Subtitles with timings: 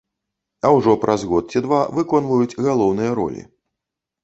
[0.67, 3.41] А ужо праз год ці два выконваюць галоўныя ролі.